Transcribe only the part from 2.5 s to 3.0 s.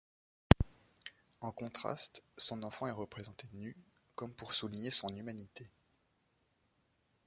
enfant est